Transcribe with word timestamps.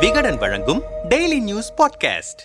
விகடன் 0.00 0.36
வழங்கும் 0.36 0.82
daily 1.08 1.40
news 1.40 1.72
podcast 1.76 2.42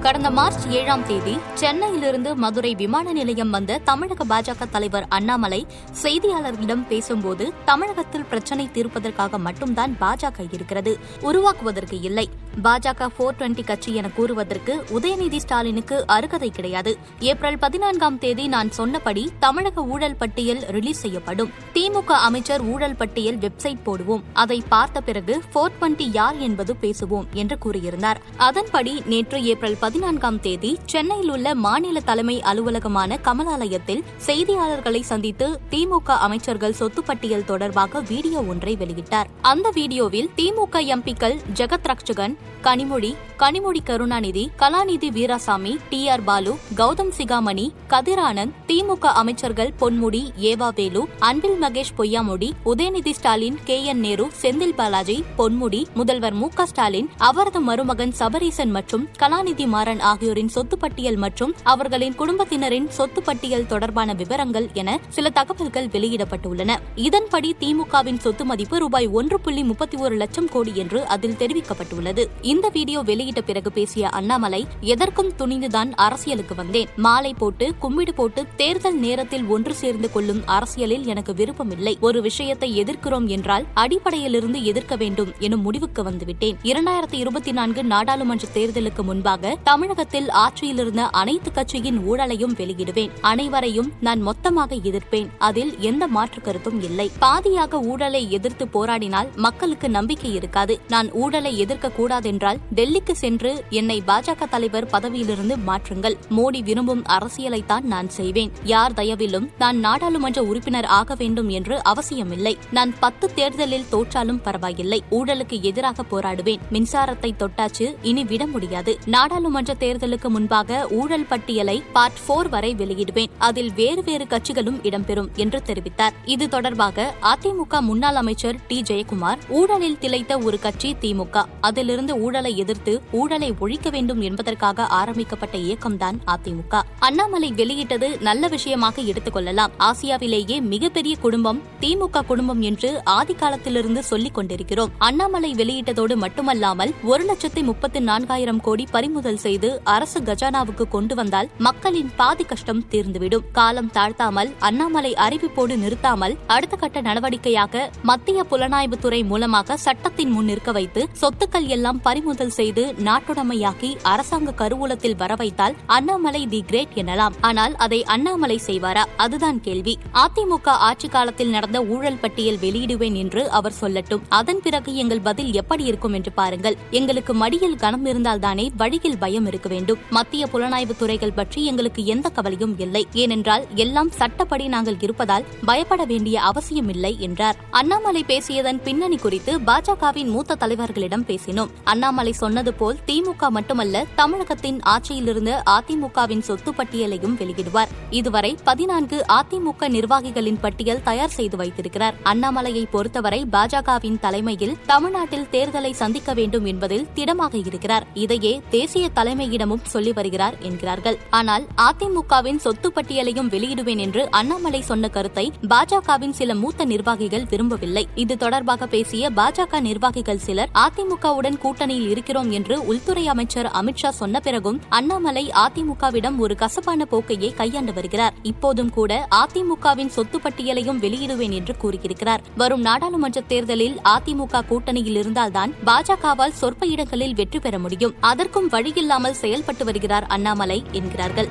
கடந்த 0.00 0.30
March 0.30 0.66
ஏழாம் 0.68 1.06
தேதி 1.06 1.38
சென்னையிலிருந்து 1.54 2.34
மதுரை 2.34 2.74
விமான 2.74 3.12
நிலையம் 3.12 3.50
வந்த 3.50 3.78
தமிழக 3.78 4.24
பாஜக 4.24 4.70
தலைவர் 4.70 5.06
அண்ணாமலை 5.08 5.66
செய்தியாளர்களிடம் 6.02 6.86
பேசும்போது 6.86 7.52
தமிழகத்தில் 7.64 8.24
பிரச்சினை 8.24 8.68
தீர்ப்பதற்காக 8.74 9.38
மட்டும்தான் 9.38 9.96
பாஜக 10.00 10.52
இருக்கிறது 10.52 10.98
உருவாக்குவதற்கு 11.20 12.00
இல்லை. 12.00 12.28
பாஜக 12.64 13.06
போர் 13.16 13.36
டுவெண்டி 13.38 13.64
கட்சி 13.64 13.94
என 13.94 14.08
கூறுவதற்கு 14.08 14.84
உதயநிதி 14.90 15.36
ஸ்டாலினுக்கு 15.36 16.06
அருகதை 16.06 16.50
கிடையாது. 16.50 16.96
ஏப்ரல் 17.20 17.58
பதினான்காம் 17.58 18.18
தேதி 18.18 18.46
நான் 18.46 18.70
சொன்னபடி 18.70 19.30
தமிழக 19.38 19.84
ஊழல் 19.84 20.16
பட்டியல் 20.16 20.60
ரிலீஸ் 20.60 21.00
செய்யப்படும். 21.00 21.50
திமுக 21.74 22.10
அமைச்சர் 22.10 22.60
ஊழல் 22.60 22.96
பட்டியல் 22.96 23.38
வெப்சைட் 23.38 23.82
போடுவோம். 23.84 24.22
அதை 24.32 24.62
பார்த்த 24.68 25.00
பிறகு 25.00 25.42
போர் 25.52 25.72
டுவெண்டி 25.80 26.06
யார் 26.12 26.38
என்பது 26.38 26.74
பேசுவோம் 26.80 27.26
என்று 27.32 27.58
கூறியிருந்தார். 27.64 28.16
அதன்படி 28.36 29.02
நேற்று 29.06 29.44
ஏப்ரல் 29.44 29.76
பதினான்காம் 29.80 30.40
தேதி 30.40 30.78
சென்னையில் 30.84 31.30
உள்ள 31.30 31.54
மாநில 31.54 32.00
தலைமை 32.00 32.42
அலுவலகமான 32.42 33.18
கமலாலயத்தில் 33.24 34.04
செய்தியாளர்களை 34.26 35.00
சந்தித்து 35.00 35.60
திமுக 35.70 36.18
அமைச்சர்கள் 36.18 36.72
சொத்து 36.72 37.02
பட்டியல் 37.02 37.44
தொடர்பாக 37.44 38.00
வீடியோ 38.00 38.40
ஒன்றை 38.40 38.76
வெளியிட்டார். 38.76 39.26
அந்த 39.40 39.70
வீடியோவில் 39.74 40.30
திமுக 40.36 40.84
எம்பிக்கள் 40.96 41.38
ஜெகத் 41.54 41.88
ரக்ஷகன் 41.92 42.36
கனிமொழி 42.62 43.12
கனிமொழி 43.40 43.80
கருணாநிதி 43.84 44.50
கலாநிதி 44.58 45.08
வீராசாமி 45.16 45.70
டி 45.88 46.08
ஆர் 46.08 46.24
பாலு 46.24 46.52
கௌதம் 46.76 47.12
சிகாமணி 47.18 47.70
கதிரானந்த் 47.88 48.56
திமுக 48.68 49.06
அமைச்சர்கள் 49.20 49.70
பொன்முடி 49.80 50.20
ஏவாவேலு 50.40 51.02
அன்பில் 51.18 51.56
மகேஷ் 51.62 51.92
பொய்யாமொழி 51.98 52.50
உதயநிதி 52.64 53.10
ஸ்டாலின் 53.10 53.56
கே 53.64 53.84
என் 53.84 54.00
நேரு 54.00 54.26
செந்தில் 54.42 54.74
பாலாஜி 54.74 55.24
பொன்முடி 55.38 55.84
முதல்வர் 55.94 56.32
மு 56.32 56.48
ஸ்டாலின் 56.64 57.08
அவரது 57.18 57.60
மருமகன் 57.60 58.12
சபரீசன் 58.12 58.70
மற்றும் 58.70 59.08
கலாநிதி 59.18 59.66
மாறன் 59.66 60.00
ஆகியோரின் 60.00 60.48
சொத்து 60.48 60.78
பட்டியல் 60.78 61.16
மற்றும் 61.16 61.54
அவர்களின் 61.62 62.14
குடும்பத்தினரின் 62.14 62.88
சொத்து 62.88 63.22
பட்டியல் 63.22 63.66
தொடர்பான 63.66 64.12
விவரங்கள் 64.12 64.68
என 64.72 64.98
சில 65.08 65.30
தகவல்கள் 65.30 65.86
வெளியிடப்பட்டுள்ளன. 65.86 66.78
இதன்படி 66.94 67.56
திமுகவின் 67.60 68.18
சொத்து 68.18 68.44
மதிப்பு 68.44 68.78
ரூபாய் 68.78 69.06
ஒன்று 69.06 69.40
புள்ளி 69.40 69.62
முப்பத்தி 69.62 69.96
ஒரு 69.96 70.14
லட்சம் 70.14 70.48
கோடி 70.48 70.72
என்று 70.76 71.06
அதில் 71.06 71.38
தெரிவிக்கப்பட்டுள்ளது. 71.38 72.26
இந்த 72.42 72.68
வீடியோ 72.68 73.02
வெளியிட்ட 73.30 73.52
பிறகு 73.52 73.72
பேசிய 73.72 74.08
அண்ணாமலை 74.08 74.66
எதற்கும் 74.80 75.32
துணிந்துதான் 75.38 75.90
அரசியலுக்கு 75.94 76.54
வந்தேன். 76.54 76.88
மாலை 76.96 77.34
போட்டு 77.34 77.74
கும்மிடு 77.82 78.12
போட்டு 78.14 78.46
தேர்தல் 78.56 78.98
நேரத்தில் 78.98 79.44
ஒன்று 79.44 79.74
சேர்ந்து 79.74 80.12
கொள்ளும் 80.12 80.40
அரசியலில் 80.46 81.06
எனக்கு 81.06 81.34
விருப்பமில்லை. 81.34 81.98
ஒரு 82.00 82.22
விஷயத்தை 82.22 82.68
எதிர்க்கிறோம் 82.82 83.26
என்றால் 83.26 83.66
அடிப்படையிலிருந்து 83.74 84.62
எதிர்க்க 84.62 84.96
வேண்டும் 84.96 85.30
எனும் 85.38 85.60
முடிவுக்கு 85.60 86.02
வந்துவிட்டேன். 86.02 86.56
இரண்டாயிரத்தி 86.62 87.18
இருபத்தி 87.22 87.52
நான்கு 87.52 87.84
நாடாளுமன்ற 87.84 88.48
தேர்தலுக்கு 88.54 89.02
முன்பாக 89.02 89.56
தமிழகத்தில் 89.62 90.30
ஆட்சியில் 90.30 90.78
இருந்த 90.78 91.04
அனைத்து 91.22 91.52
கட்சியின் 91.52 92.00
ஊழலையும் 92.10 92.56
வெளியிடுவேன். 92.56 93.10
அனைவரையும் 93.20 93.92
நான் 94.00 94.22
மொத்தமாக 94.22 94.74
எதிர்ப்பேன். 94.74 95.28
அதில் 95.38 95.78
எந்த 95.78 96.06
மாற்று 96.06 96.42
கருத்தும் 96.42 96.82
இல்லை. 96.82 97.10
பாதியாக 97.20 97.82
ஊழலை 97.84 98.24
எதிர்த்து 98.30 98.66
போராடினால் 98.74 99.32
மக்களுக்கு 99.36 99.88
நம்பிக்கை 99.90 100.34
இருக்காது. 100.34 100.80
நான் 100.88 101.12
ஊழலை 101.12 101.58
எதிர்க்க 101.58 101.88
கூடாதென்றால் 101.90 102.58
டெல்லிக்கு 102.74 103.14
சென்று 103.20 103.50
என்னை 103.70 103.96
பாஜக 104.06 104.48
தலைவர் 104.50 104.86
பதவியிலிருந்து 104.86 105.56
மாற்றுங்கள். 105.68 106.16
மோடி 106.36 106.60
விரும்பும் 106.62 107.02
அரசியலைத்தான் 107.16 107.86
நான் 107.92 108.08
செய்வேன். 108.08 108.52
யார் 108.64 108.92
தயவிலும் 108.92 109.46
நான் 109.58 109.78
நாடாளுமன்ற 109.78 110.42
உறுப்பினர் 110.42 110.88
ஆக 110.98 111.14
வேண்டும் 111.14 111.48
என்று 111.48 111.76
அவசியமில்லை. 111.84 112.54
நான் 112.70 112.92
பத்து 113.00 113.26
தேர்தலில் 113.34 113.88
தோற்றாலும் 113.92 114.40
பரவாயில்லை. 114.42 115.00
ஊழலுக்கு 115.10 115.56
எதிராக 115.70 116.04
போராடுவேன். 116.10 116.62
மின்சாரத்தை 116.72 117.30
தொட்டாச்சு 117.38 117.86
இனி 118.02 118.24
விட 118.24 118.46
முடியாது. 118.46 118.94
நாடாளுமன்ற 119.06 119.74
தேர்தலுக்கு 119.80 120.28
முன்பாக 120.28 120.86
ஊழல் 120.90 121.28
பட்டியலை 121.28 121.76
பார்ட் 121.92 122.20
போர் 122.26 122.48
வரை 122.48 122.72
வெளியிடுவேன். 122.78 123.32
அதில் 123.48 123.72
வேறு 123.74 124.02
வேறு 124.02 124.26
கட்சிகளும் 124.30 124.80
இடம்பெறும் 124.88 125.30
என்று 125.34 125.60
தெரிவித்தார். 125.66 126.16
இது 126.24 126.48
தொடர்பாக 126.48 127.14
அதிமுக 127.32 127.80
முன்னாள் 127.80 128.20
அமைச்சர் 128.22 128.60
டி. 128.68 128.78
ஜெயக்குமார் 128.90 129.42
ஊழலில் 129.48 129.98
திளைத்த 129.98 130.38
ஒரு 130.38 130.58
கட்சி 130.58 130.90
திமுக 131.00 131.44
அதிலிருந்து 131.60 132.12
ஊழலை 132.16 132.52
எதிர்த்து 132.56 132.92
ஊழலை 133.12 133.54
ஒழிக்க 133.58 133.90
வேண்டும் 133.90 134.20
என்பதற்காக 134.20 134.86
ஆரம்பிக்கப்பட்ட 134.86 135.58
இயக்கம்தான் 135.58 136.18
அதிமுக. 136.26 136.82
அண்ணாமலை 136.98 137.52
வெளியிட்டது 137.52 138.18
நல்ல 138.20 138.48
விஷயமாக 138.48 139.02
எடுத்துக்கொள்ளலாம் 139.02 139.72
ஆசியாவிலேயே 139.78 140.62
மிகப்பெரிய 140.62 141.16
குடும்பம் 141.16 141.62
திமுக 141.80 142.24
குடும்பம் 142.26 142.60
என்று 142.60 143.02
ஆதி 143.04 143.34
காலத்திலிருந்து 143.34 144.02
சொல்லிக் 144.02 144.34
கொண்டிருக்கிறோம். 144.34 144.90
அண்ணாமலை 144.98 145.54
வெளியிட்டதோடு 145.54 146.16
மட்டுமல்லாமல் 146.16 146.94
ஒரு 147.04 147.24
லட்சத்தி 147.24 147.62
முப்பத்தி 147.62 148.00
நான்காயிரம் 148.00 148.60
கோடி 148.60 148.86
பறிமுதல் 148.90 149.36
செய்து 149.36 149.80
அரசு 149.84 150.20
கஜானாவுக்கு 150.20 150.88
கொண்டு 150.88 151.14
வந்தால் 151.14 151.50
மக்களின் 151.58 152.10
பாதி 152.16 152.44
கஷ்டம் 152.44 152.84
தீர்ந்துவிடும். 152.90 153.44
காலம் 153.52 153.90
தாழ்த்தாமல் 153.90 154.52
அண்ணாமலை 154.58 155.14
அறிவிப்போடு 155.14 155.76
நிறுத்தாமல் 155.76 156.36
அடுத்த 156.46 156.76
கட்ட 156.76 157.00
நடவடிக்கையாக 157.00 157.88
மத்திய 158.02 158.44
புலனாய்வுத்துறை 158.50 159.26
மூலமாக 159.26 159.76
சட்டத்தின் 159.76 160.30
முன் 160.30 160.44
நிற்க 160.44 160.72
வைத்து 160.72 161.08
சொத்துக்கள் 161.20 161.66
எல்லாம் 161.66 162.00
பறிமுதல் 162.00 162.50
செய்து 162.50 162.82
நாட்டுடைமையாக்கி 163.00 163.96
அரசாங்க 164.02 164.54
கருவூலத்தில் 164.58 165.16
வரவைத்தால் 165.16 165.74
அண்ணாமலை 165.86 166.46
தி 166.46 166.60
கிரேட் 166.66 166.94
எனலாம். 166.94 167.32
ஆனால் 167.40 167.74
அதை 167.76 168.04
அண்ணாமலை 168.04 168.60
செய்வாரா? 168.66 169.04
அதுதான் 169.16 169.60
கேள்வி. 169.60 169.98
அதிமுக 170.14 170.68
ஆட்சி 170.68 171.08
காலத்தில் 171.08 171.50
நடந்த 171.50 171.84
ஊழல் 171.84 172.18
பட்டியல் 172.20 172.56
வெளியிடுவேன் 172.56 173.14
என்று 173.14 173.50
அவர் 173.50 173.78
சொல்லட்டும். 173.80 174.20
அதன் 174.28 174.62
பிறகு 174.62 174.94
எங்கள் 174.94 175.20
பதில் 175.20 175.52
எப்படி 175.52 175.84
இருக்கும் 175.84 176.12
என்று 176.12 176.32
பாருங்கள். 176.32 176.76
எங்களுக்கு 176.90 177.34
மடியில் 177.34 177.76
கனம் 177.76 178.06
இருந்தால்தானே 178.06 178.70
வழியில் 178.76 179.18
பயம் 179.18 179.46
இருக்க 179.46 179.68
வேண்டும். 179.68 179.98
மத்திய 180.10 180.46
புலனாய்வு 180.52 180.96
துறைகள் 180.96 181.32
பற்றி 181.32 181.64
எங்களுக்கு 181.64 182.04
எந்த 182.04 182.28
கவலையும் 182.28 182.78
இல்லை. 182.78 183.06
ஏனென்றால் 183.12 183.66
எல்லாம் 183.74 184.10
சட்டப்படி 184.10 184.66
நாங்கள் 184.68 184.98
இருப்பதால் 185.00 185.44
பயப்பட 185.64 186.04
வேண்டிய 186.04 186.40
அவசியமில்லை 186.40 187.16
என்றார். 187.20 187.56
அண்ணாமலை 187.70 188.24
பேசியதன் 188.26 188.82
பின்னணி 188.82 189.16
குறித்து 189.16 189.58
பாஜகவின் 189.58 190.30
மூத்த 190.30 190.56
தலைவர்களிடம் 190.60 191.26
பேசினோம். 191.26 191.70
அண்ணாமலை 191.84 192.32
சொன்னது 192.32 192.74
போல் 192.80 192.98
திமுக 193.06 193.50
மட்டுமல்ல 193.56 194.04
தமிழகத்தின் 194.20 194.78
ஆட்சியிலிருந்து 194.92 195.54
அதிமுகவின் 195.76 196.44
சொத்து 196.48 196.72
பட்டியலையும் 196.72 197.36
வெளியிடுவார். 197.40 197.90
இதுவரை 198.10 198.52
பதினான்கு 198.68 199.18
அதிமுக 199.38 199.88
நிர்வாகிகளின் 199.96 200.60
பட்டியல் 200.60 201.02
தயார் 201.08 201.34
செய்து 201.36 201.56
வைத்திருக்கிறார். 201.56 202.18
அண்ணாமலையை 202.24 202.84
பொறுத்தவரை 202.94 203.40
பாஜகவின் 203.52 204.18
தலைமையில் 204.24 204.76
தமிழ்நாட்டில் 204.86 205.46
தேர்தலை 205.52 205.92
சந்திக்க 206.02 206.34
வேண்டும் 206.40 206.64
என்பதில் 206.64 207.06
திடமாக 207.14 207.54
இருக்கிறார். 207.56 208.06
இதையே 208.24 208.54
தேசிய 208.76 209.08
தலைமையிடமும் 209.18 209.84
சொல்லி 209.94 210.12
வருகிறார் 210.12 210.58
என்கிறார்கள். 210.68 211.18
ஆனால் 211.40 211.66
அதிமுகவின் 211.88 212.62
சொத்து 212.66 212.90
பட்டியலையும் 212.96 213.52
வெளியிடுவேன் 213.54 214.02
என்று 214.06 214.24
அண்ணாமலை 214.40 214.82
சொன்ன 214.90 215.08
கருத்தை 215.08 215.46
பாஜகவின் 215.74 216.36
சில 216.40 216.54
மூத்த 216.62 216.84
நிர்வாகிகள் 216.84 217.46
விரும்பவில்லை. 217.52 218.04
இது 218.24 218.36
தொடர்பாக 218.36 218.86
பேசிய 218.96 219.30
பாஜக 219.40 219.80
நிர்வாகிகள் 219.88 220.44
சிலர் 220.46 220.74
அதிமுகவுடன் 220.84 221.60
கூட்டணியில் 221.64 222.10
இருக்கிறோம் 222.14 222.50
என்று 222.50 222.69
என்று 222.70 222.86
உள்துறை 222.86 223.22
அமைச்சர் 223.26 223.66
அமித்ஷா 223.66 224.08
சொன்ன 224.08 224.40
பிறகும் 224.40 224.80
அண்ணாமலை 224.88 225.50
அதிமுகவிடம் 225.62 226.36
ஒரு 226.36 226.54
கசப்பான 226.54 227.06
போக்கையை 227.10 227.54
கையாண்டு 227.54 227.92
வருகிறார். 227.92 228.34
இப்போதும் 228.42 228.90
கூட 228.90 229.26
அதிமுகவின் 229.30 230.12
சொத்து 230.16 230.38
பட்டியலையும் 230.38 231.00
வெளியிடுவேன் 231.00 231.50
என்று 231.50 231.76
கூறியிருக்கிறார். 231.76 232.42
வரும் 232.56 232.80
நாடாளுமன்ற 232.80 233.40
தேர்தலில் 233.40 234.00
அதிமுக 234.04 234.62
கூட்டணியில் 234.70 235.18
இருந்தால்தான் 235.22 235.74
பாஜகவால் 235.84 236.58
சொற்ப 236.60 236.86
இடங்களில் 236.86 237.34
வெற்றி 237.34 237.58
பெற 237.58 237.78
முடியும். 237.78 238.14
அதற்கும் 238.20 238.70
வழியில்லாமல் 238.70 239.40
செயல்பட்டு 239.42 239.84
வருகிறார் 239.84 240.26
அண்ணாமலை 240.26 240.84
என்கிறார்கள். 240.92 241.50